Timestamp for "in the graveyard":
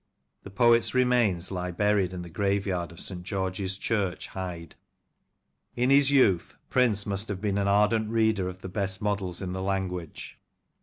2.11-2.91